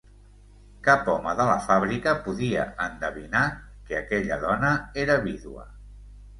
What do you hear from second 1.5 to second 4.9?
fàbrica podia endevinar que aquella dona